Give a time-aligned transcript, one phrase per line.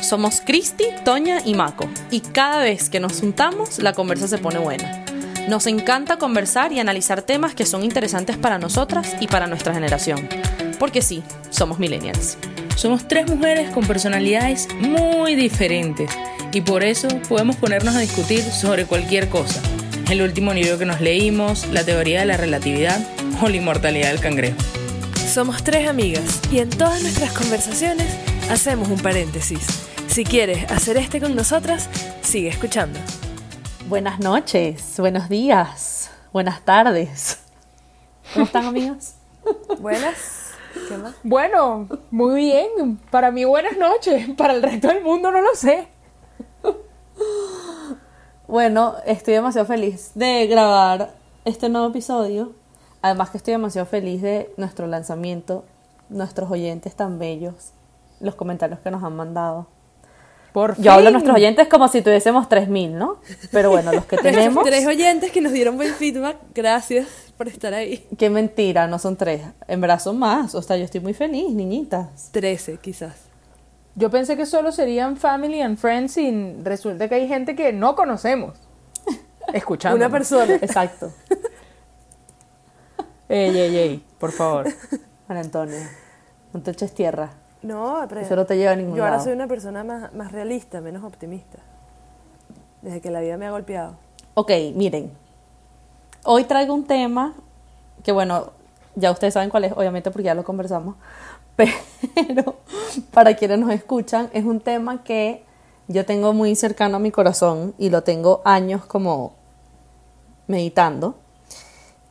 [0.00, 4.58] Somos Cristi, Toña y Maco, y cada vez que nos juntamos la conversa se pone
[4.58, 5.04] buena.
[5.48, 10.28] Nos encanta conversar y analizar temas que son interesantes para nosotras y para nuestra generación.
[10.78, 12.38] Porque sí, somos millennials.
[12.76, 16.10] Somos tres mujeres con personalidades muy diferentes
[16.52, 19.60] y por eso podemos ponernos a discutir sobre cualquier cosa.
[20.10, 23.00] El último libro que nos leímos, la teoría de la relatividad
[23.40, 24.58] o la inmortalidad del cangrejo.
[25.32, 28.06] Somos tres amigas y en todas nuestras conversaciones
[28.52, 29.66] hacemos un paréntesis.
[30.08, 31.88] Si quieres hacer este con nosotras,
[32.20, 33.00] sigue escuchando.
[33.88, 37.38] Buenas noches, buenos días, buenas tardes.
[38.34, 39.16] ¿Cómo están, amigas?
[39.80, 40.50] Buenas.
[40.86, 41.14] ¿Qué más?
[41.22, 42.98] Bueno, muy bien.
[43.10, 44.28] Para mí buenas noches.
[44.36, 45.88] Para el resto del mundo no lo sé.
[48.46, 51.14] Bueno, estoy demasiado feliz de grabar
[51.46, 52.52] este nuevo episodio.
[53.00, 55.64] Además que estoy demasiado feliz de nuestro lanzamiento,
[56.10, 57.72] nuestros oyentes tan bellos,
[58.22, 59.66] los comentarios que nos han mandado.
[60.52, 63.16] Por Yo hablo a nuestros oyentes como si tuviésemos 3.000, ¿no?
[63.50, 64.64] Pero bueno, los que tenemos...
[64.64, 68.06] Tres oyentes que nos dieron buen feedback, gracias por estar ahí.
[68.18, 69.42] Qué mentira, no son tres.
[69.66, 70.54] En verdad son más.
[70.54, 72.30] O sea, yo estoy muy feliz, niñitas.
[72.32, 73.14] Trece, quizás.
[73.94, 77.94] Yo pensé que solo serían family and friends y resulta que hay gente que no
[77.94, 78.54] conocemos.
[79.52, 79.96] Escuchando.
[79.96, 80.54] Una persona.
[80.54, 81.12] Exacto.
[83.28, 84.66] Ey, ey, ey, por favor.
[85.26, 85.78] Juan Antonio,
[86.52, 87.30] no te eches tierra.
[87.62, 89.24] No, pero Eso no te lleva a ningún yo ahora lado.
[89.24, 91.58] soy una persona más, más realista, menos optimista.
[92.82, 93.94] Desde que la vida me ha golpeado.
[94.34, 95.12] Ok, miren.
[96.24, 97.34] Hoy traigo un tema
[98.02, 98.50] que, bueno,
[98.96, 100.96] ya ustedes saben cuál es, obviamente porque ya lo conversamos.
[101.56, 102.56] Pero
[103.12, 105.44] para quienes nos escuchan, es un tema que
[105.86, 109.34] yo tengo muy cercano a mi corazón y lo tengo años como
[110.46, 111.14] meditando.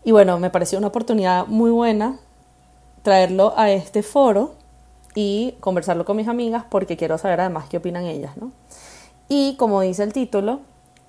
[0.04, 2.20] Y bueno, me pareció una oportunidad muy buena
[3.04, 4.61] traerlo a este foro
[5.16, 8.52] y conversarlo con mis amigas porque quiero saber además qué opinan ellas, ¿no?
[9.28, 10.62] Y como dice el título,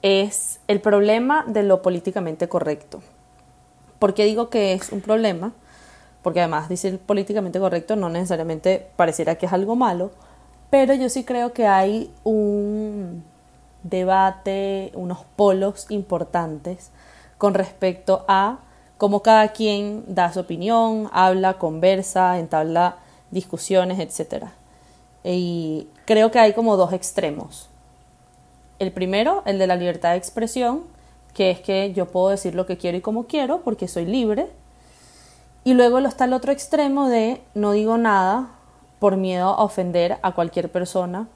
[0.03, 3.03] es el problema de lo políticamente correcto.
[3.99, 5.53] ¿Por qué digo que es un problema?
[6.23, 10.11] Porque además decir políticamente correcto no necesariamente pareciera que es algo malo,
[10.71, 13.25] pero yo sí creo que hay un
[13.83, 16.91] debate, unos polos importantes
[17.39, 18.59] con respecto a
[18.99, 22.97] cómo cada quien da su opinión, habla, conversa, entabla
[23.33, 24.45] discusiones, etc.
[25.25, 27.69] Y creo que hay como dos extremos.
[28.79, 30.85] El primero, el de la libertad de expresión,
[31.35, 34.49] que es que yo puedo decir lo que quiero y como quiero porque soy libre.
[35.65, 38.51] Y luego está el otro extremo de no digo nada
[38.99, 41.29] por miedo a ofender a cualquier persona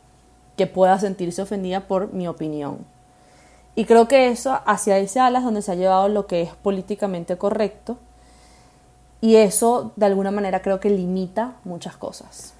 [0.57, 2.79] que pueda sentirse ofendida por mi opinión.
[3.75, 6.55] Y creo que eso, hacia ese ala es donde se ha llevado lo que es
[6.55, 7.99] políticamente correcto.
[9.21, 12.55] Y eso, de alguna manera, creo que limita muchas cosas.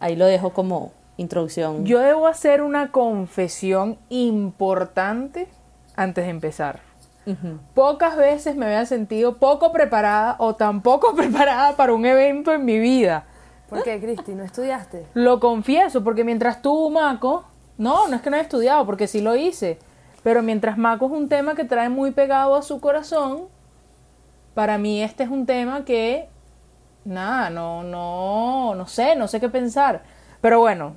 [0.00, 1.84] Ahí lo dejo como introducción.
[1.84, 5.48] Yo debo hacer una confesión importante
[5.96, 6.80] antes de empezar.
[7.74, 12.64] Pocas veces me había sentido poco preparada o tan poco preparada para un evento en
[12.64, 13.24] mi vida.
[13.68, 14.32] ¿Por qué, Cristi?
[14.34, 15.06] ¿No estudiaste?
[15.14, 17.44] Lo confieso, porque mientras tú, Maco,
[17.78, 19.80] no, no es que no he estudiado, porque sí lo hice,
[20.22, 23.48] pero mientras Maco es un tema que trae muy pegado a su corazón,
[24.56, 26.30] para mí este es un tema que,
[27.04, 30.02] nada, no, no, no sé, no sé qué pensar.
[30.40, 30.96] Pero bueno,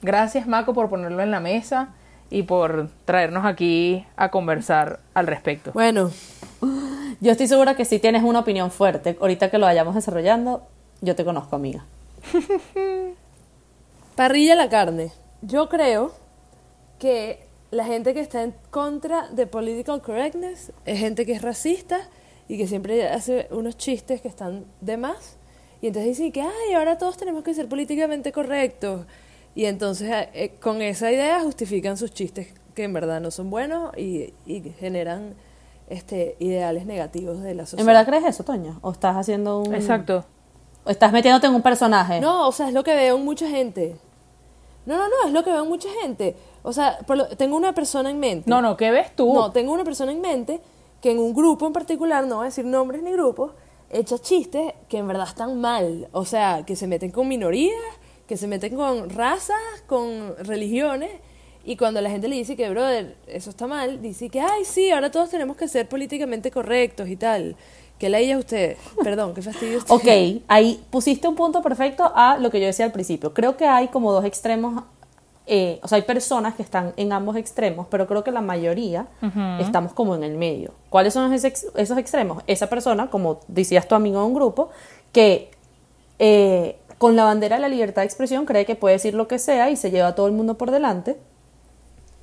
[0.00, 1.88] gracias Maco por ponerlo en la mesa
[2.30, 5.72] y por traernos aquí a conversar al respecto.
[5.72, 6.12] Bueno,
[7.20, 10.62] Yo estoy segura que si tienes una opinión fuerte, ahorita que lo vayamos desarrollando,
[11.00, 11.84] yo te conozco, amiga.
[14.14, 15.10] parrilla la carne.
[15.42, 16.12] Yo creo
[17.00, 22.08] que la gente que está en contra de political correctness es gente que es racista
[22.50, 25.36] y que siempre hace unos chistes que están de más.
[25.80, 29.06] Y entonces dicen que, ay, ahora todos tenemos que ser políticamente correctos.
[29.54, 33.96] Y entonces eh, con esa idea justifican sus chistes que en verdad no son buenos
[33.96, 35.34] y, y generan
[35.88, 37.80] este ideales negativos de la sociedad.
[37.82, 38.78] ¿En verdad crees eso, Toño?
[38.82, 39.74] ¿O estás haciendo un...
[39.74, 40.24] Exacto.
[40.84, 42.20] ¿O estás metiéndote en un personaje?
[42.20, 43.96] No, o sea, es lo que veo en mucha gente.
[44.86, 46.36] No, no, no, es lo que veo en mucha gente.
[46.62, 48.48] O sea, por lo- tengo una persona en mente.
[48.50, 49.32] No, no, ¿qué ves tú?
[49.34, 50.60] No, tengo una persona en mente
[51.00, 53.52] que en un grupo en particular, no voy a decir nombres ni grupos,
[53.90, 56.08] echa chistes que en verdad están mal.
[56.12, 57.80] O sea, que se meten con minorías,
[58.26, 59.56] que se meten con razas,
[59.86, 61.10] con religiones.
[61.64, 64.90] Y cuando la gente le dice que, brother, eso está mal, dice que, ay, sí,
[64.90, 67.56] ahora todos tenemos que ser políticamente correctos y tal.
[67.98, 68.78] Que la ella usted.
[69.02, 69.94] Perdón, qué fastidio usted.
[69.94, 73.34] Ok, ahí pusiste un punto perfecto a lo que yo decía al principio.
[73.34, 74.84] Creo que hay como dos extremos,
[75.52, 79.08] eh, o sea, hay personas que están en ambos extremos, pero creo que la mayoría
[79.58, 80.74] estamos como en el medio.
[80.90, 82.44] ¿Cuáles son esos, esos extremos?
[82.46, 84.70] Esa persona, como decías tu amigo en un grupo,
[85.10, 85.50] que
[86.20, 89.40] eh, con la bandera de la libertad de expresión cree que puede decir lo que
[89.40, 91.18] sea y se lleva a todo el mundo por delante,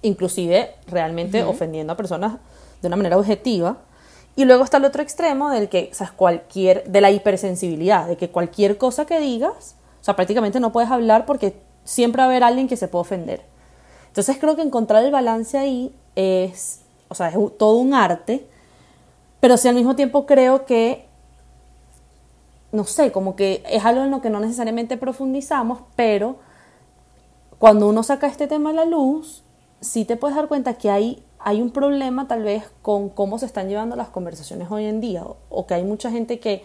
[0.04, 2.38] inclusive realmente ofendiendo a personas
[2.82, 3.80] de una manera objetiva.
[4.38, 8.16] Y luego está el otro extremo del que, o sea, cualquier, de la hipersensibilidad, de
[8.16, 12.28] que cualquier cosa que digas, o sea, prácticamente no puedes hablar porque siempre va a
[12.28, 13.42] haber alguien que se puede ofender.
[14.08, 18.46] Entonces creo que encontrar el balance ahí es, o sea, es todo un arte,
[19.40, 21.08] pero sí al mismo tiempo creo que
[22.72, 26.36] no sé, como que es algo en lo que no necesariamente profundizamos, pero
[27.60, 29.44] cuando uno saca este tema a la luz,
[29.80, 33.46] sí te puedes dar cuenta que hay, hay un problema tal vez con cómo se
[33.46, 36.64] están llevando las conversaciones hoy en día, o, que hay mucha gente que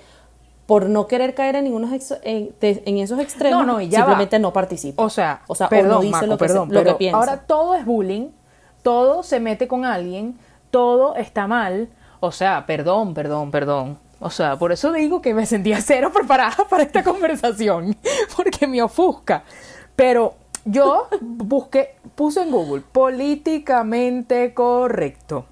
[0.67, 1.89] por no querer caer en ninguno
[2.23, 5.03] en, esos extremos, no, no, simplemente no participa.
[5.03, 7.19] O sea, o sea perdón, no dice lo, que, perdón, lo que piensa.
[7.19, 8.29] Ahora todo es bullying,
[8.83, 10.39] todo se mete con alguien,
[10.71, 11.89] todo está mal.
[12.21, 13.99] O sea, perdón, perdón, perdón.
[14.21, 17.97] O sea, por eso digo que me sentía cero preparada para esta conversación,
[18.37, 19.43] porque me ofusca.
[19.97, 25.47] Pero yo busqué, puse en Google políticamente correcto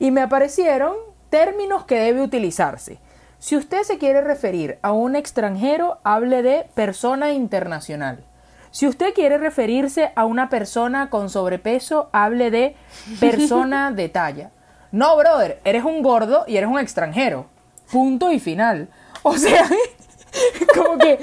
[0.00, 0.96] y me aparecieron
[1.28, 2.98] términos que debe utilizarse.
[3.40, 8.22] Si usted se quiere referir a un extranjero, hable de persona internacional.
[8.70, 12.76] Si usted quiere referirse a una persona con sobrepeso, hable de
[13.18, 14.50] persona de talla.
[14.92, 17.46] No, brother, eres un gordo y eres un extranjero
[17.90, 18.88] punto y final.
[19.22, 19.68] O sea,
[20.74, 21.18] como que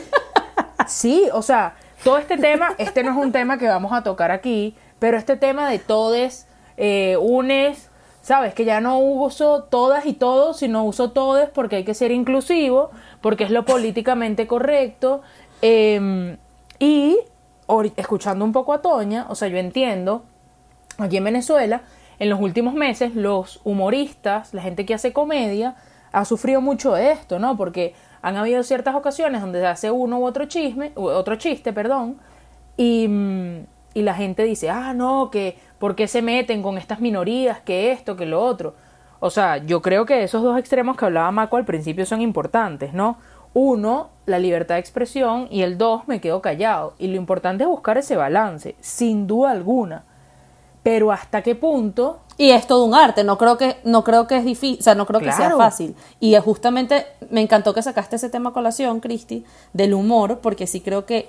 [0.87, 4.31] sí, o sea, todo este tema, este no es un tema que vamos a tocar
[4.31, 6.47] aquí, pero este tema de todes,
[6.77, 7.86] eh, unes,
[8.27, 12.11] sabes, que ya no uso todas y todos, sino uso todes porque hay que ser
[12.11, 12.91] inclusivo,
[13.21, 15.21] porque es lo políticamente correcto.
[15.61, 16.35] Em,
[16.77, 17.17] y
[17.95, 20.25] escuchando un poco a Toña, o sea, yo entiendo,
[20.97, 21.83] aquí en Venezuela,
[22.19, 25.77] en los últimos meses, los humoristas, la gente que hace comedia,
[26.11, 27.55] ha sufrido mucho de esto, ¿no?
[27.55, 32.17] Porque han habido ciertas ocasiones donde se hace uno u otro chisme, otro chiste, perdón,
[32.75, 36.99] y, mm, y la gente dice, ah, no, que ¿por qué se meten con estas
[36.99, 38.75] minorías, que esto, que lo otro?
[39.19, 42.93] O sea, yo creo que esos dos extremos que hablaba Maco al principio son importantes,
[42.93, 43.17] ¿no?
[43.55, 46.93] Uno, la libertad de expresión y el dos, me quedo callado.
[46.99, 50.03] Y lo importante es buscar ese balance, sin duda alguna.
[50.83, 54.37] Pero hasta qué punto y es todo un arte, no creo que, no creo que
[54.37, 55.95] es difícil, o sea, no creo que sea fácil.
[56.19, 59.43] Y justamente me encantó que sacaste ese tema a colación, Cristi,
[59.73, 61.27] del humor, porque sí creo que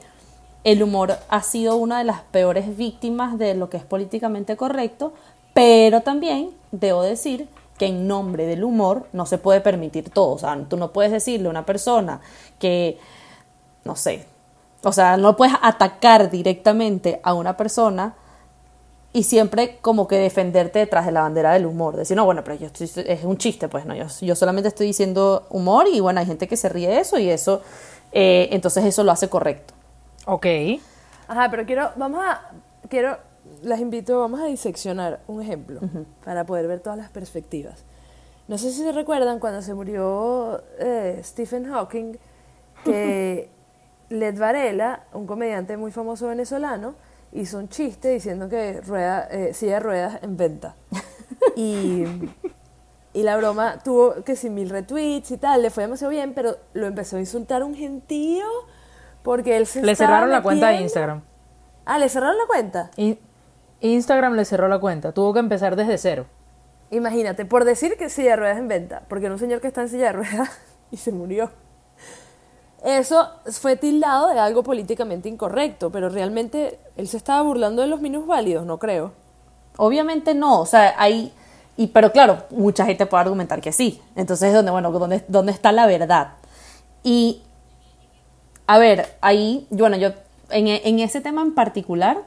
[0.72, 5.14] el humor ha sido una de las peores víctimas de lo que es políticamente correcto,
[5.54, 7.48] pero también debo decir
[7.78, 10.34] que en nombre del humor no se puede permitir todo.
[10.34, 12.20] O sea, tú no puedes decirle a una persona
[12.58, 12.98] que,
[13.84, 14.26] no sé,
[14.82, 18.14] o sea, no puedes atacar directamente a una persona
[19.14, 22.58] y siempre como que defenderte detrás de la bandera del humor, decir, no, bueno, pero
[22.58, 26.26] yo es un chiste, pues no, yo, yo, solamente estoy diciendo humor y bueno, hay
[26.26, 27.62] gente que se ríe de eso y eso,
[28.12, 29.77] eh, entonces eso lo hace correcto.
[30.30, 30.46] Ok.
[31.26, 32.50] Ajá, pero quiero, vamos a,
[32.90, 33.16] quiero,
[33.62, 35.80] las invito, vamos a diseccionar un ejemplo
[36.22, 37.82] para poder ver todas las perspectivas.
[38.46, 42.18] No sé si se recuerdan cuando se murió eh, Stephen Hawking,
[42.84, 43.48] que
[44.10, 46.94] Led Varela, un comediante muy famoso venezolano,
[47.32, 50.74] hizo un chiste diciendo que rueda, eh, silla de ruedas en venta.
[51.56, 52.04] y,
[53.14, 56.58] y la broma tuvo que sin mil retweets y tal, le fue demasiado bien, pero
[56.74, 58.44] lo empezó a insultar un gentío
[59.28, 61.20] porque él se Le cerraron la cuenta de Instagram.
[61.84, 62.90] Ah, ¿le cerraron la cuenta?
[63.80, 66.24] Instagram le cerró la cuenta, tuvo que empezar desde cero.
[66.90, 69.82] Imagínate, por decir que silla de ruedas en venta, porque era un señor que está
[69.82, 70.50] en silla de ruedas
[70.90, 71.50] y se murió
[72.84, 78.00] eso fue tildado de algo políticamente incorrecto, pero realmente él se estaba burlando de los
[78.00, 79.12] minusválidos, no creo.
[79.76, 81.34] Obviamente no, o sea, hay,
[81.76, 84.00] y, pero claro, mucha gente puede argumentar que sí.
[84.16, 86.34] Entonces, ¿dónde, bueno, ¿dónde, dónde está la verdad?
[87.02, 87.42] Y,
[88.68, 90.10] a ver, ahí, bueno, yo,
[90.50, 92.18] en, en ese tema en particular,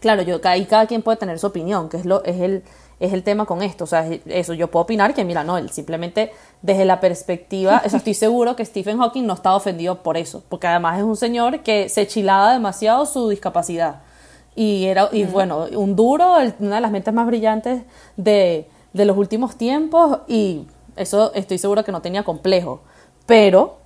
[0.00, 2.64] claro, yo, ahí cada quien puede tener su opinión, que es, lo, es el,
[2.98, 3.84] es el tema con esto.
[3.84, 7.98] O sea, eso, yo puedo opinar que, mira, no, él simplemente desde la perspectiva, eso
[7.98, 11.60] estoy seguro que Stephen Hawking no estaba ofendido por eso, porque además es un señor
[11.60, 14.00] que se chilaba demasiado su discapacidad.
[14.56, 17.82] Y era, y bueno, un duro, una de las mentes más brillantes
[18.16, 20.64] de, de los últimos tiempos, y
[20.96, 22.80] eso estoy seguro que no tenía complejo.
[23.26, 23.79] Pero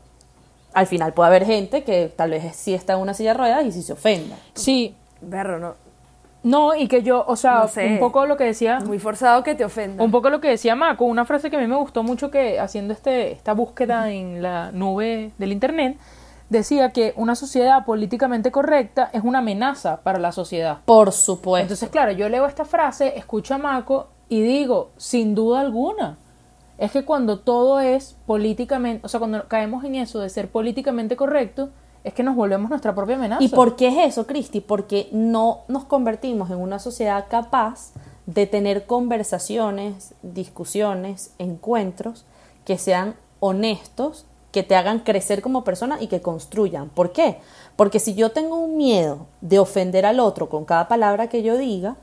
[0.74, 3.64] al final puede haber gente que tal vez sí está en una silla de ruedas
[3.64, 4.36] y sí se ofenda.
[4.54, 4.94] Sí.
[5.20, 5.74] Berro, no,
[6.44, 8.78] no, y que yo, o sea, un poco lo que decía...
[8.80, 10.04] Muy forzado que te ofenda.
[10.04, 12.60] Un poco lo que decía Mako, una frase que a mí me gustó mucho que
[12.60, 15.96] haciendo este, esta búsqueda en la nube del Internet,
[16.50, 20.80] decía que una sociedad políticamente correcta es una amenaza para la sociedad.
[20.84, 21.62] Por supuesto.
[21.62, 26.18] Entonces, claro, yo leo esta frase, escucho a Mako y digo, sin duda alguna,
[26.78, 31.16] es que cuando todo es políticamente, o sea, cuando caemos en eso de ser políticamente
[31.16, 31.70] correcto,
[32.02, 33.42] es que nos volvemos nuestra propia amenaza.
[33.42, 34.60] ¿Y por qué es eso, Cristi?
[34.60, 37.92] Porque no nos convertimos en una sociedad capaz
[38.26, 42.24] de tener conversaciones, discusiones, encuentros
[42.64, 46.88] que sean honestos, que te hagan crecer como persona y que construyan.
[46.88, 47.38] ¿Por qué?
[47.76, 51.56] Porque si yo tengo un miedo de ofender al otro con cada palabra que yo
[51.56, 51.96] diga,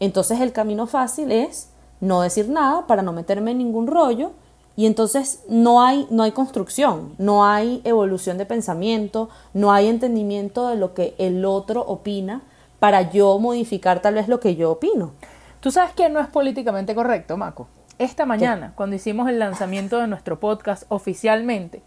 [0.00, 1.70] entonces el camino fácil es
[2.00, 4.32] no decir nada para no meterme en ningún rollo
[4.76, 10.68] y entonces no hay, no hay construcción, no hay evolución de pensamiento, no hay entendimiento
[10.68, 12.42] de lo que el otro opina
[12.78, 15.12] para yo modificar tal vez lo que yo opino.
[15.60, 17.66] Tú sabes que no es políticamente correcto, Maco.
[17.98, 21.82] Esta mañana, cuando hicimos el lanzamiento de nuestro podcast oficialmente,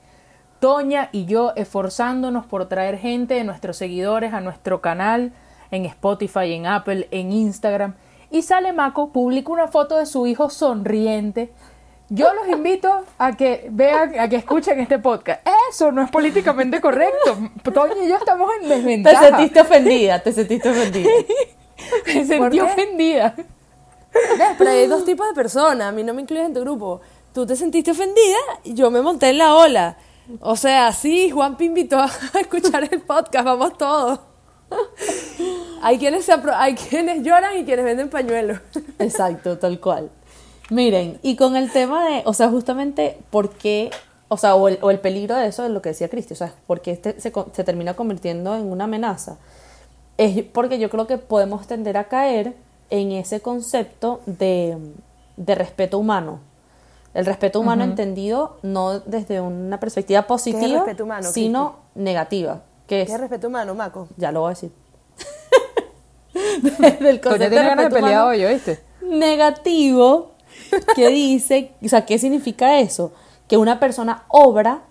[0.59, 5.31] Toña y yo esforzándonos por traer gente de nuestros seguidores a nuestro canal
[5.71, 7.95] en Spotify, en Apple, en Instagram,
[8.31, 11.51] y sale Maco, publica una foto de su hijo sonriente.
[12.09, 15.47] Yo los invito a que vean, a que escuchen este podcast.
[15.69, 17.37] Eso no es políticamente correcto.
[17.73, 19.27] Toña y yo estamos en Te desventaja.
[19.27, 21.09] sentiste ofendida, te sentiste ofendida.
[22.07, 23.35] Me sentí ofendida.
[24.57, 25.87] Pero hay dos tipos de personas.
[25.87, 26.99] A mí no me incluyes en tu grupo.
[27.33, 29.97] Tú te sentiste ofendida y yo me monté en la ola.
[30.41, 32.05] O sea, sí, Juanpi invitó a
[32.39, 33.45] escuchar el podcast.
[33.45, 34.19] Vamos todos.
[35.81, 38.59] Hay quienes, se hay quienes lloran y quienes venden pañuelos.
[38.99, 40.09] Exacto, tal cual.
[40.69, 43.91] Miren, y con el tema de, o sea, justamente por qué,
[44.29, 46.37] o sea, o el, o el peligro de eso, de lo que decía Cristi, o
[46.37, 49.37] sea, por qué este se, se termina convirtiendo en una amenaza,
[50.17, 52.55] es porque yo creo que podemos tender a caer
[52.89, 54.77] en ese concepto de,
[55.35, 56.39] de respeto humano.
[57.13, 63.13] El respeto humano entendido no desde una perspectiva positiva, respeto humano, sino negativa, que ¿Qué
[63.13, 64.07] es, respeto humano, Maco?
[64.15, 64.71] ya lo voy a decir.
[66.61, 68.91] Desde el Toña concepto tiene ganas de respeto pelear humano hoy, ¿oíste?
[69.11, 70.31] negativo
[70.95, 73.11] que dice, o sea, ¿qué significa eso?
[73.47, 74.83] Que una persona obra,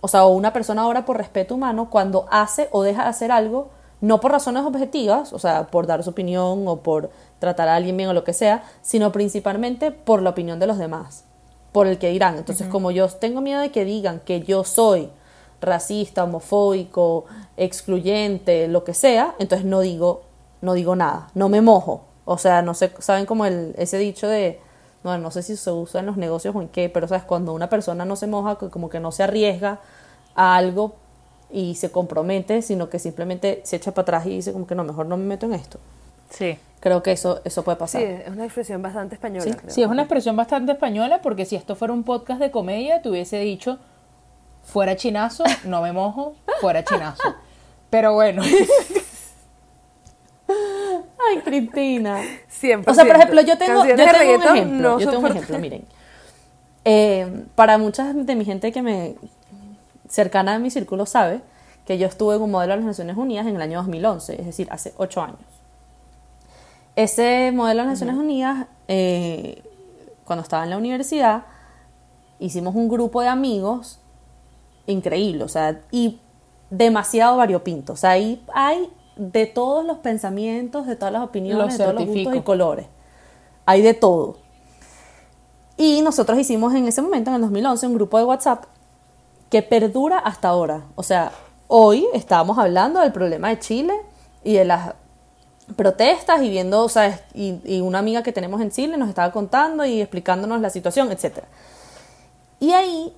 [0.00, 3.30] o sea, o una persona obra por respeto humano cuando hace o deja de hacer
[3.30, 3.70] algo,
[4.00, 7.96] no por razones objetivas, o sea, por dar su opinión o por tratar a alguien
[7.96, 11.24] bien o lo que sea, sino principalmente por la opinión de los demás,
[11.72, 12.36] por el que dirán.
[12.36, 15.10] Entonces, como yo tengo miedo de que digan que yo soy
[15.60, 17.24] racista, homofóbico,
[17.56, 20.22] excluyente, lo que sea, entonces no digo,
[20.64, 22.04] no digo nada, no me mojo.
[22.24, 24.58] O sea, no sé, saben como el, ese dicho de,
[25.04, 27.52] no, no sé si se usa en los negocios o en qué, pero sabes, cuando
[27.52, 29.80] una persona no se moja, que como que no se arriesga
[30.34, 30.96] a algo
[31.50, 34.84] y se compromete, sino que simplemente se echa para atrás y dice como que no,
[34.84, 35.78] mejor no me meto en esto.
[36.30, 36.58] Sí.
[36.80, 38.00] Creo que eso, eso puede pasar.
[38.00, 39.44] Sí, es una expresión bastante española.
[39.44, 39.70] Sí, creo.
[39.70, 43.08] Sí, es una expresión bastante española porque si esto fuera un podcast de comedia, te
[43.08, 43.78] hubiese dicho,
[44.64, 47.22] fuera chinazo, no me mojo, fuera chinazo.
[47.90, 48.42] Pero bueno,
[51.40, 52.20] Cristina.
[52.60, 52.84] 100%.
[52.86, 54.90] O sea, por ejemplo, yo tengo, yo tengo un ejemplo.
[54.90, 55.84] no yo tengo un ejemplo, miren.
[56.84, 59.14] Eh, para muchas de mi gente que me
[60.08, 61.40] cercana a mi círculo sabe
[61.86, 64.68] que yo estuve como modelo de las Naciones Unidas en el año 2011, es decir,
[64.70, 65.38] hace ocho años.
[66.96, 69.62] Ese modelo de las Naciones Unidas, eh,
[70.24, 71.44] cuando estaba en la universidad,
[72.38, 73.98] hicimos un grupo de amigos
[74.86, 76.20] increíble, o sea, y
[76.70, 77.94] demasiado variopinto.
[77.94, 82.06] O sea, ahí hay de todos los pensamientos, de todas las opiniones, de todos los
[82.06, 82.86] gustos y colores.
[83.66, 84.38] Hay de todo.
[85.76, 88.64] Y nosotros hicimos en ese momento, en el 2011, un grupo de WhatsApp
[89.50, 90.84] que perdura hasta ahora.
[90.94, 91.32] O sea,
[91.68, 93.94] hoy estábamos hablando del problema de Chile
[94.42, 94.94] y de las
[95.76, 99.32] protestas y viendo, o sea, y, y una amiga que tenemos en Chile nos estaba
[99.32, 101.48] contando y explicándonos la situación, etcétera.
[102.60, 103.12] Y ahí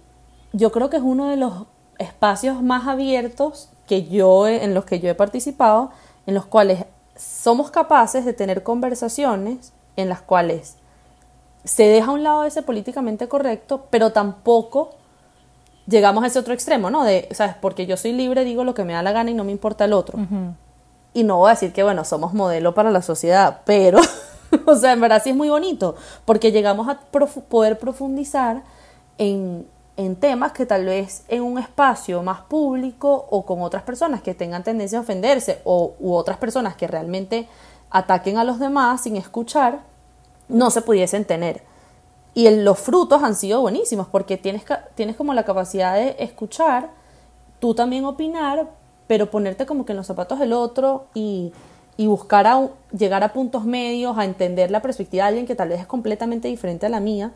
[0.53, 1.67] yo creo que es uno de los
[1.99, 5.91] espacios más abiertos que yo he- en los que yo he participado,
[6.27, 6.85] en los cuales
[7.17, 10.77] somos capaces de tener conversaciones en las cuales
[11.65, 14.91] se deja a un lado ese políticamente correcto, pero tampoco
[15.87, 17.05] llegamos a ese otro extremo, ¿no?
[17.05, 17.55] De, ¿sabes?
[17.61, 19.85] Porque yo soy libre, digo lo que me da la gana y no me importa
[19.85, 20.19] el otro.
[21.15, 23.99] Y no voy a decir que, bueno, somos modelo para la sociedad, pero,
[24.67, 28.63] o sea, en verdad sí es muy bonito, porque llegamos a profu- poder profundizar
[29.19, 29.67] en,
[29.97, 34.35] en temas que tal vez en un espacio más público o con otras personas que
[34.35, 37.49] tengan tendencia a ofenderse o u otras personas que realmente
[37.91, 39.81] ataquen a los demás sin escuchar,
[40.49, 41.63] no se pudiesen tener.
[42.35, 44.63] Y el- los frutos han sido buenísimos porque tienes,
[44.95, 46.91] tienes como la capacidad de escuchar,
[47.61, 48.69] tú también opinar,
[49.07, 51.53] pero ponerte como que en los zapatos del otro y,
[51.97, 55.71] y buscar a, llegar a puntos medios, a entender la perspectiva de alguien que tal
[55.71, 57.33] vez es completamente diferente a la mía,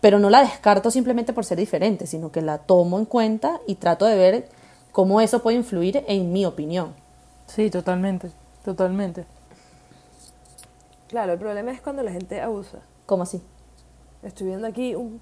[0.00, 3.76] pero no la descarto simplemente por ser diferente, sino que la tomo en cuenta y
[3.76, 4.48] trato de ver
[4.92, 6.94] cómo eso puede influir en mi opinión.
[7.46, 8.30] sí, totalmente,
[8.64, 9.24] totalmente.
[11.08, 12.78] Claro, el problema es cuando la gente abusa.
[13.04, 13.42] ¿Cómo así?
[14.22, 15.20] Estoy viendo aquí un,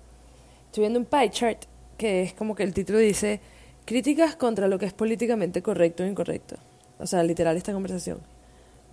[0.66, 1.64] estoy viendo un pie chart
[1.96, 3.40] que es como que el título dice
[3.86, 6.56] críticas contra lo que es políticamente correcto o incorrecto.
[6.98, 8.18] O sea, literal esta conversación.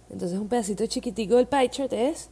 [0.10, 2.30] Entonces un pedacito chiquitico del pie chart es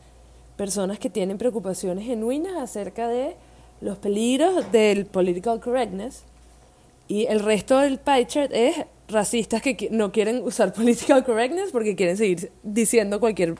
[0.55, 3.35] personas que tienen preocupaciones genuinas acerca de
[3.81, 6.23] los peligros del political correctness
[7.07, 11.95] y el resto del pie chart es racistas que no quieren usar political correctness porque
[11.95, 13.55] quieren seguir diciendo cualquier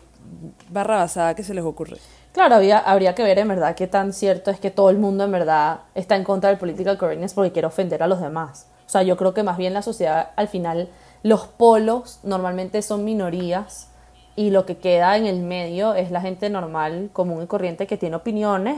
[0.70, 1.98] barra basada que se les ocurre.
[2.32, 5.24] Claro, había, habría que ver en verdad qué tan cierto es que todo el mundo
[5.24, 8.68] en verdad está en contra del political correctness porque quiere ofender a los demás.
[8.88, 10.90] O sea, yo creo que más bien la sociedad, al final,
[11.22, 13.90] los polos normalmente son minorías
[14.36, 17.98] y lo que queda en el medio es la gente normal, común y corriente que
[17.98, 18.78] tiene opiniones,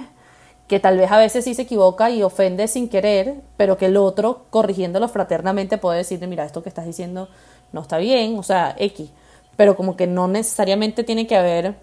[0.68, 3.98] que tal vez a veces sí se equivoca y ofende sin querer, pero que el
[3.98, 7.30] otro, corrigiéndolo fraternamente, puede decirle, mira, esto que estás diciendo
[7.72, 9.10] no está bien, o sea, X.
[9.56, 11.76] Pero como que no necesariamente tiene que haber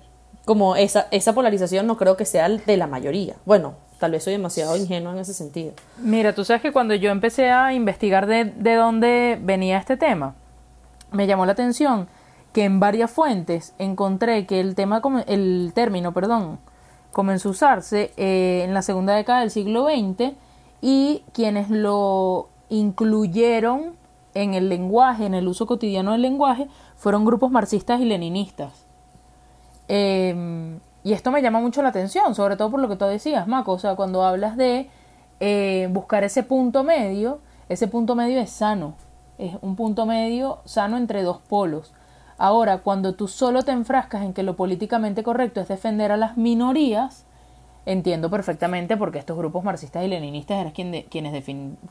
[0.44, 3.36] como esa, esa polarización no creo que sea de la mayoría.
[3.44, 5.72] Bueno, tal vez soy demasiado ingenua en ese sentido.
[5.98, 10.34] Mira, tú sabes que cuando yo empecé a investigar de, de dónde venía este tema,
[11.12, 12.08] me llamó la atención
[12.52, 16.58] que en varias fuentes encontré que el tema, el término, perdón,
[17.12, 20.34] comenzó a usarse eh, en la segunda década del siglo XX
[20.80, 23.96] y quienes lo incluyeron
[24.34, 28.86] en el lenguaje, en el uso cotidiano del lenguaje, fueron grupos marxistas y leninistas.
[29.88, 33.48] Eh, y esto me llama mucho la atención, sobre todo por lo que tú decías,
[33.48, 33.72] Maco.
[33.72, 34.88] O sea, cuando hablas de
[35.40, 38.94] eh, buscar ese punto medio, ese punto medio es sano.
[39.38, 41.92] Es un punto medio sano entre dos polos.
[42.42, 46.36] Ahora, cuando tú solo te enfrascas en que lo políticamente correcto es defender a las
[46.36, 47.24] minorías,
[47.86, 51.44] entiendo perfectamente porque estos grupos marxistas y leninistas eran quienes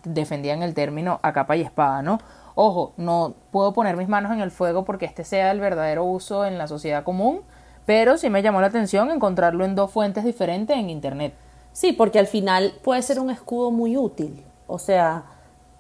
[0.04, 2.20] defendían el término a capa y espada, ¿no?
[2.56, 6.44] Ojo, no puedo poner mis manos en el fuego porque este sea el verdadero uso
[6.44, 7.44] en la sociedad común,
[7.86, 11.34] pero sí me llamó la atención encontrarlo en dos fuentes diferentes en Internet.
[11.72, 14.44] Sí, porque al final puede ser un escudo muy útil.
[14.68, 15.24] O sea,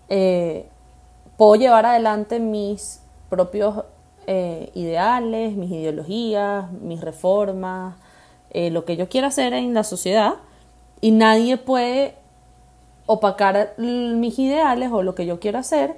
[0.08, 0.70] eh,
[1.36, 3.84] puedo llevar adelante mis propios
[4.34, 7.96] eh, ideales, mis ideologías, mis reformas,
[8.52, 10.36] eh, lo que yo quiera hacer en la sociedad
[11.02, 12.16] y nadie puede
[13.08, 15.98] opacar mis ideales o lo que yo quiero hacer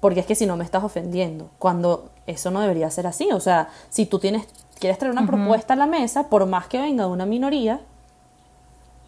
[0.00, 3.30] porque es que si no me estás ofendiendo, cuando eso no debería ser así.
[3.32, 4.46] O sea, si tú tienes,
[4.78, 7.80] quieres traer una propuesta a la mesa, por más que venga de una minoría,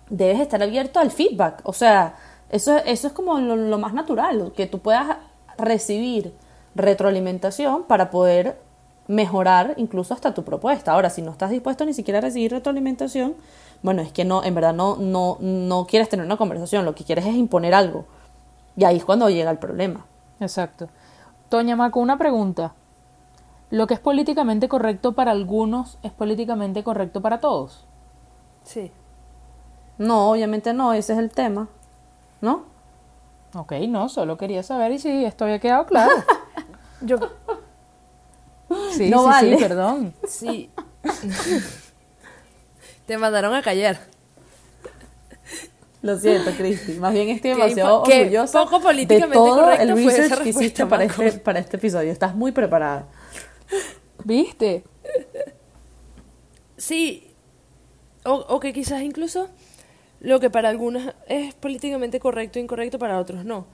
[0.09, 1.61] debes estar abierto al feedback.
[1.65, 2.15] O sea,
[2.49, 5.19] eso, eso es como lo, lo más natural, que tú puedas
[5.59, 6.33] recibir
[6.75, 8.59] retroalimentación para poder
[9.07, 10.93] mejorar incluso hasta tu propuesta.
[10.93, 13.35] Ahora, si no estás dispuesto ni siquiera a recibir retroalimentación,
[13.83, 17.05] bueno, es que no, en verdad no, no, no quieres tener una conversación, lo que
[17.05, 18.05] quieres es imponer algo.
[18.77, 20.07] Y ahí es cuando llega el problema.
[20.41, 20.89] Exacto.
[21.49, 22.75] Toña Maco, una pregunta.
[23.71, 27.85] ¿Lo que es políticamente correcto para algunos es políticamente correcto para todos?
[28.65, 28.93] Sí.
[29.99, 31.69] No, obviamente no, ese es el tema.
[32.41, 32.65] ¿No?
[33.55, 36.13] Ok, no, solo quería saber y si esto había quedado claro.
[37.01, 37.19] Yo
[38.93, 39.57] Sí, No sí, vale.
[39.57, 40.15] sí, perdón.
[40.27, 40.71] sí.
[43.07, 43.99] Te mandaron a callar.
[46.03, 46.93] Lo siento, Cristi.
[46.93, 50.45] Más bien estoy demasiado qué orgullosa poco de políticamente todo correcto el fue research que
[50.45, 52.13] respuesta, hiciste para este, para este episodio.
[52.13, 53.07] Estás muy preparada.
[54.25, 54.85] ¿Viste?
[56.77, 57.31] Sí,
[58.25, 59.49] o, o que quizás incluso
[60.21, 63.67] lo que para algunos es políticamente correcto e incorrecto, para otros no.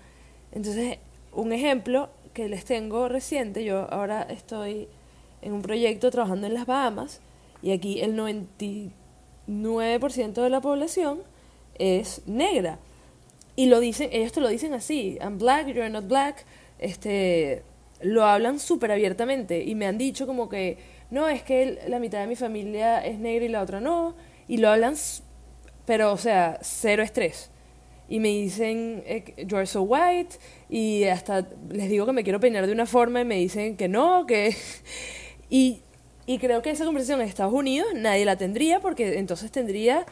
[0.53, 0.99] Entonces,
[1.33, 4.89] un ejemplo que les tengo reciente, yo ahora estoy
[5.41, 7.21] en un proyecto trabajando en las Bahamas
[7.63, 11.21] y aquí el 99% de la población
[11.79, 12.79] es negra.
[13.57, 16.45] Y lo dicen, ellos te lo dicen así, I'm black, you're not black,
[16.79, 17.63] este,
[18.01, 20.79] lo hablan súper abiertamente y me han dicho como que,
[21.11, 24.15] no, es que la mitad de mi familia es negra y la otra no,
[24.49, 24.97] y lo hablan,
[25.87, 27.51] pero o sea, cero estrés.
[28.09, 30.37] Y me dicen, eh, you're so white,
[30.75, 33.89] y hasta les digo que me quiero peinar de una forma y me dicen que
[33.89, 34.57] no, que...
[35.51, 35.83] Y,
[36.27, 40.05] y creo que esa conversación en Estados Unidos nadie la tendría porque entonces tendría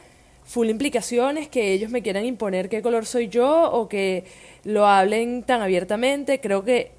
[0.44, 4.24] full implicaciones que ellos me quieran imponer qué color soy yo o que
[4.62, 6.40] lo hablen tan abiertamente.
[6.40, 6.92] Creo que,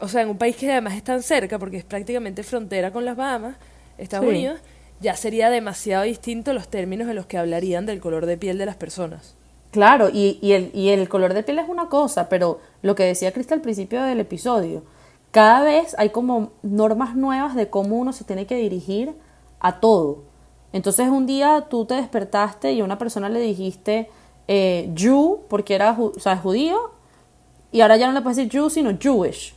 [0.00, 3.04] o sea, en un país que además es tan cerca, porque es prácticamente frontera con
[3.04, 3.56] las Bahamas,
[3.96, 4.28] Estados Sí.
[4.28, 4.60] Unidos,
[5.00, 8.66] ya sería demasiado distinto los términos en los que hablarían del color de piel de
[8.66, 9.34] las personas.
[9.70, 13.04] Claro, y, y, el, y el color de piel es una cosa, pero lo que
[13.04, 14.82] decía Crista al principio del episodio,
[15.30, 19.14] cada vez hay como normas nuevas de cómo uno se tiene que dirigir
[19.60, 20.22] a todo.
[20.72, 24.10] Entonces un día tú te despertaste y a una persona le dijiste
[24.46, 26.92] eh, Jew porque era o sea, judío
[27.72, 29.54] y ahora ya no le puedes decir Jew sino Jewish.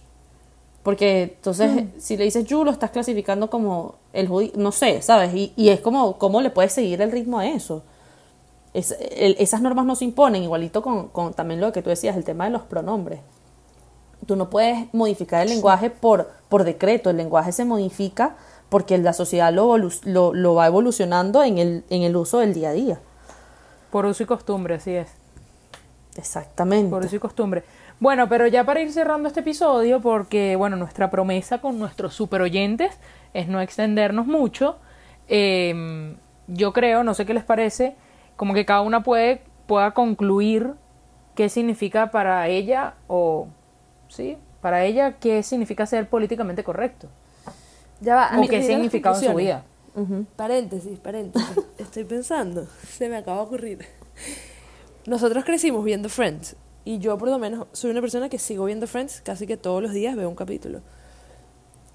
[0.84, 5.34] Porque entonces si le dices Jew lo estás clasificando como el judío, no sé, ¿sabes?
[5.34, 7.84] Y, y es como cómo le puedes seguir el ritmo a eso.
[8.74, 12.16] Es- el- esas normas no se imponen, igualito con, con también lo que tú decías,
[12.16, 13.20] el tema de los pronombres.
[14.28, 18.36] tú no puedes modificar el lenguaje por, por decreto, el lenguaje se modifica
[18.70, 22.70] porque la sociedad lo, lo, lo va evolucionando en el, en el uso del día
[22.70, 23.00] a día.
[23.92, 25.10] Por uso y costumbre, así es.
[26.18, 26.90] Exactamente.
[26.90, 27.64] Por uso y costumbre.
[28.00, 32.42] Bueno, pero ya para ir cerrando este episodio, porque bueno, nuestra promesa con nuestros super
[32.42, 32.94] oyentes
[33.34, 34.78] es no extendernos mucho.
[35.28, 36.16] eh,
[36.48, 37.96] yo creo, no sé qué les parece,
[38.42, 40.74] como que cada una puede, pueda concluir
[41.36, 43.50] qué significa para ella o
[44.08, 47.08] sí, para ella qué significa ser políticamente correcto.
[48.00, 49.64] Ya va, O qué significado en su vida.
[50.36, 51.52] Paréntesis, paréntesis.
[51.78, 52.66] Estoy pensando.
[52.90, 53.86] Se me acaba de ocurrir.
[55.06, 56.56] Nosotros crecimos viendo Friends.
[56.84, 59.22] Y yo, por lo menos, soy una persona que sigo viendo Friends.
[59.22, 60.82] Casi que todos los días veo un capítulo.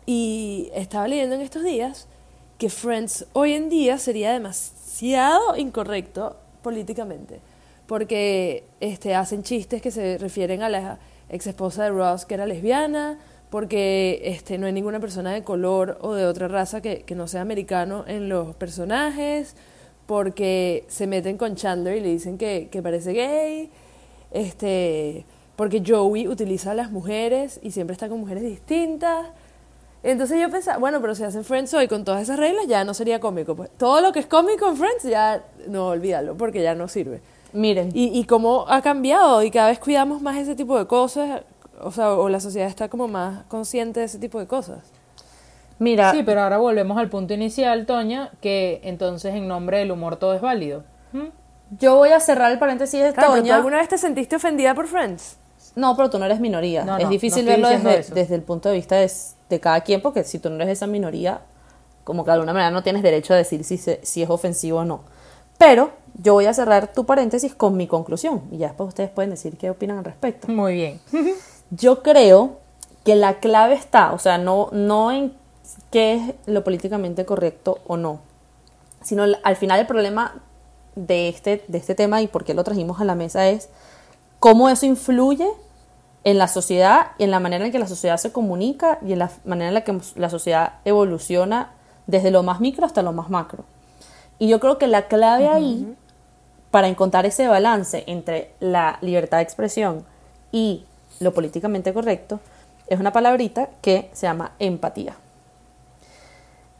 [0.07, 2.07] Y estaba leyendo en estos días
[2.59, 7.41] que Friends hoy en día sería demasiado incorrecto políticamente.
[7.87, 12.47] Porque este, hacen chistes que se refieren a la ex esposa de Ross, que era
[12.47, 13.19] lesbiana,
[13.51, 17.29] porque este, no hay ninguna persona de color o de otra raza que, que no
[17.29, 19.55] sea americano en los personajes,
[20.07, 23.71] porque se meten con Chandler y le dicen que, que parece gay,
[24.33, 25.25] este,
[25.57, 29.27] porque Joey utiliza a las mujeres y siempre está con mujeres distintas.
[30.03, 32.95] Entonces yo pensaba, bueno, pero si hacen Friends hoy con todas esas reglas ya no
[32.95, 33.57] sería cómico.
[33.57, 37.21] Pues todo lo que es cómico en Friends ya no olvídalo porque ya no sirve.
[37.53, 41.43] Miren, Y, y cómo ha cambiado y cada vez cuidamos más ese tipo de cosas,
[41.81, 44.79] o sea, o la sociedad está como más consciente de ese tipo de cosas.
[45.79, 50.17] mira, Sí, pero ahora volvemos al punto inicial, Toña, que entonces en nombre del humor
[50.17, 50.85] todo es válido.
[51.13, 51.27] ¿Mm?
[51.81, 53.57] yo voy a cerrar el paréntesis de Claro, pero ¿tú Toña.
[53.57, 55.37] alguna vez te sentiste ofendida por Friends?
[55.77, 56.85] No, pero tú no eres minoría.
[56.85, 59.11] No, es difícil no verlo desde, el punto de vista de,
[59.49, 61.41] de cada quien, porque si tú no eres esa minoría,
[62.03, 64.79] como que de alguna manera no tienes derecho a decir si, se- si es ofensivo
[64.81, 65.01] o no.
[65.59, 65.91] Pero
[66.23, 69.57] yo voy a cerrar tu paréntesis con mi conclusión y ya después ustedes pueden decir
[69.57, 70.49] qué opinan al respecto.
[70.49, 71.01] Muy bien.
[71.71, 72.59] Yo creo
[73.05, 75.33] que la clave está, o sea, no, no en
[75.91, 78.21] qué es lo políticamente correcto o no,
[79.03, 80.35] sino al final el problema
[80.95, 83.69] de este, de este tema y por qué lo trajimos a la mesa es
[84.39, 85.49] cómo eso influye
[86.27, 89.21] en la sociedad y en la manera en que la sociedad se comunica y en
[89.21, 91.71] la manera en la que la sociedad evoluciona
[92.09, 93.65] desde lo más micro hasta lo más macro.
[94.41, 95.97] Y yo creo que la clave ahí
[96.73, 100.05] para encontrar ese balance entre la libertad de expresión
[100.51, 100.85] y
[101.21, 102.41] lo políticamente correcto
[102.89, 105.15] es una palabrita que se llama empatía.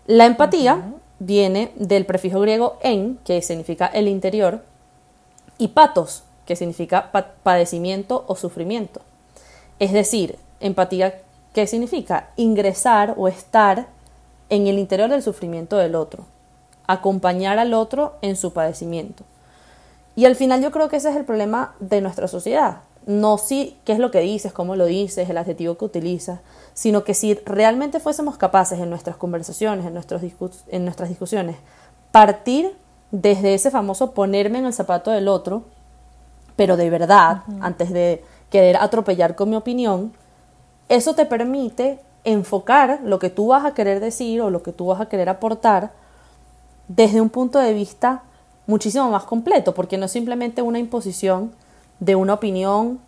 [0.07, 4.65] La empatía viene del prefijo griego en, que significa el interior,
[5.57, 9.03] y patos, que significa pa- padecimiento o sufrimiento.
[9.79, 11.21] Es decir, empatía,
[11.53, 12.31] ¿qué significa?
[12.37, 13.87] Ingresar o estar
[14.49, 16.25] en el interior del sufrimiento del otro,
[16.87, 19.25] acompañar al otro en su padecimiento.
[20.15, 22.79] Y al final yo creo que ese es el problema de nuestra sociedad.
[23.05, 26.41] No si qué es lo que dices, cómo lo dices, el adjetivo que utilizas,
[26.75, 31.57] sino que si realmente fuésemos capaces en nuestras conversaciones, en, nuestros discus- en nuestras discusiones,
[32.13, 32.75] partir
[33.11, 35.65] desde ese famoso ponerme en el zapato del otro,
[36.57, 40.13] pero de verdad, antes de querer atropellar con mi opinión,
[40.89, 44.87] eso te permite enfocar lo que tú vas a querer decir o lo que tú
[44.87, 45.93] vas a querer aportar
[46.89, 48.23] desde un punto de vista
[48.67, 51.53] muchísimo más completo, porque no es simplemente una imposición
[52.01, 53.01] de una opinión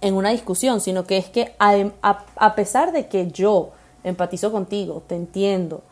[0.00, 3.70] en una discusión, sino que es que a pesar de que yo
[4.02, 5.82] empatizo contigo, te entiendo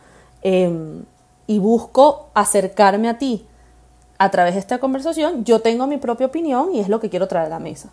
[0.43, 1.05] em,
[1.47, 3.47] y busco acercarme a ti
[4.19, 7.29] a través de esta conversación, yo tengo mi propia opinión y es lo que quiero
[7.29, 7.91] traer a la mesa.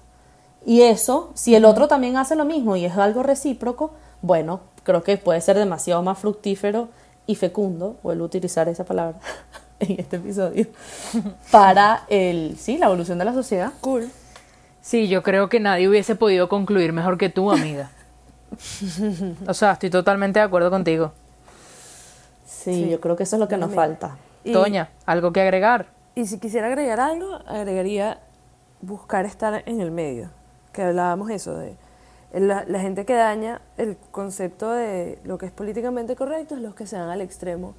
[0.65, 5.03] Y eso, si el otro también hace lo mismo y es algo recíproco, bueno, creo
[5.03, 6.89] que puede ser demasiado más fructífero
[7.27, 9.19] y fecundo, vuelvo a utilizar esa palabra
[9.79, 10.65] en este episodio,
[11.51, 13.73] para el, sí, la evolución de la sociedad.
[13.81, 14.09] Cool.
[14.81, 17.91] Sí, yo creo que nadie hubiese podido concluir mejor que tú, amiga.
[19.47, 21.11] O sea, estoy totalmente de acuerdo contigo.
[22.45, 24.17] Sí, yo creo que eso es lo que nos falta.
[24.43, 25.87] Y- Toña, ¿algo que agregar?
[26.15, 28.19] Y si quisiera agregar algo, agregaría
[28.81, 30.29] buscar estar en el medio.
[30.75, 31.77] Que hablábamos eso de
[32.33, 36.75] la, la gente que daña el concepto de lo que es políticamente correcto es los
[36.75, 37.75] que se van al extremo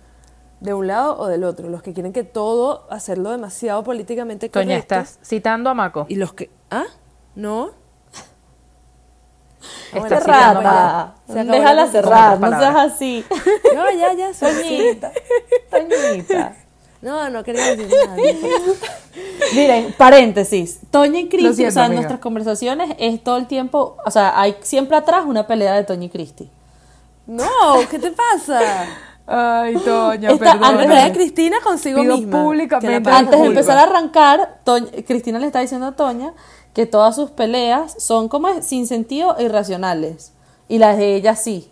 [0.60, 4.68] de un lado o del otro, los que quieren que todo hacerlo demasiado políticamente correcto.
[4.68, 6.06] Toña, estás citando a Maco.
[6.08, 6.84] Y los que ¿Ah?
[7.34, 7.72] ¿No?
[9.92, 10.08] Maco.
[10.08, 13.24] Cerrada, déjala la- cerrar, no seas así.
[13.74, 15.12] No, ya, ya, Toñita,
[15.70, 16.56] Toñita.
[17.06, 18.16] No, no quería decir nada.
[19.54, 20.80] Miren, paréntesis.
[20.90, 22.00] Toña y Cristi, o sea, en amiga.
[22.02, 26.06] nuestras conversaciones es todo el tiempo, o sea, hay siempre atrás una pelea de Toña
[26.06, 26.50] y Cristi.
[27.26, 27.46] No,
[27.90, 28.60] ¿qué te pasa?
[29.26, 32.42] Ay, Toña, Esta- Antes de Cristina consigo Pido misma.
[32.42, 36.32] públicamente Antes de empezar a arrancar, Toña- Cristina le está diciendo a Toña
[36.74, 40.32] que todas sus peleas son como sin sentido e irracionales.
[40.68, 41.70] Y las de ella sí,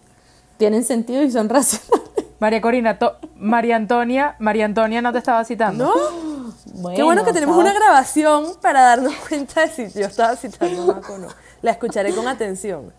[0.59, 2.04] tienen sentido y son racionales.
[2.45, 5.87] María Corina, to- María Antonia, María Antonia no te estaba citando.
[5.87, 6.93] ¿No?
[6.95, 10.95] Qué bueno que tenemos una grabación para darnos cuenta de si yo estaba citando a
[10.97, 11.29] Maco o no.
[11.63, 12.93] La escucharé con atención.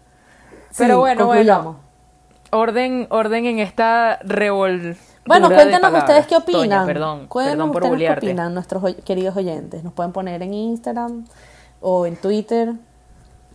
[0.75, 1.77] Pero bueno, bueno.
[2.49, 4.97] Orden, orden en esta revol.
[5.27, 6.03] Bueno, de palabras.
[6.03, 6.61] ustedes qué opinan.
[6.61, 9.83] Toña, perdón, Cuéntenos perdón por ustedes qué opinan, nuestros oy- queridos oyentes.
[9.83, 11.25] Nos pueden poner en Instagram
[11.81, 12.73] o en Twitter,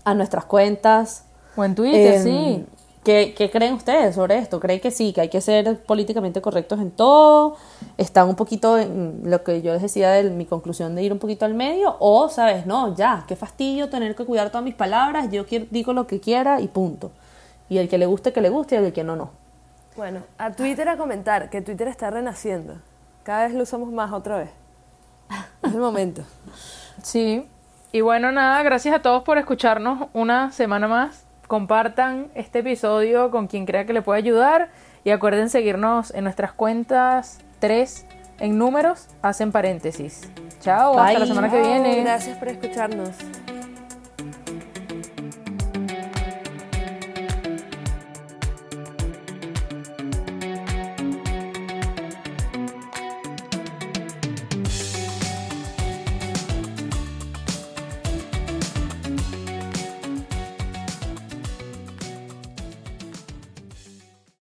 [0.04, 1.24] a nuestras cuentas.
[1.56, 2.66] O en Twitter, Em, sí.
[3.04, 4.60] ¿Qué, qué creen ustedes sobre esto?
[4.60, 7.56] ¿Creen que sí, que hay que ser políticamente correctos en todo?
[7.96, 11.18] ¿Están un poquito en lo que yo les decía de mi conclusión de ir un
[11.18, 11.96] poquito al medio?
[12.00, 15.92] ¿O, sabes, no, ya, qué fastidio tener que cuidar todas mis palabras, yo quiero- digo
[15.92, 17.10] lo que quiera y punto?
[17.68, 19.30] Y el que le guste, que le guste y el que no, no.
[19.96, 22.74] Bueno, a Twitter a comentar, que Twitter está renaciendo.
[23.22, 24.50] Cada vez lo usamos más otra vez.
[25.62, 26.22] Es el momento.
[27.02, 27.46] Sí.
[27.92, 31.24] Y bueno, nada, gracias a todos por escucharnos una semana más.
[31.50, 34.68] Compartan este episodio con quien crea que le pueda ayudar.
[35.02, 38.06] Y acuerden seguirnos en nuestras cuentas 3
[38.38, 40.30] en números, hacen paréntesis.
[40.60, 42.02] Chao, hasta la semana que viene.
[42.04, 43.16] Gracias por escucharnos.